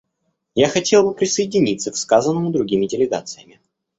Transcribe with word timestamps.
Я 0.55 0.67
хотел 0.67 1.03
бы 1.03 1.13
присоединиться 1.13 1.91
к 1.91 1.95
сказанному 1.95 2.49
другими 2.49 2.87
делегациями. 2.87 3.59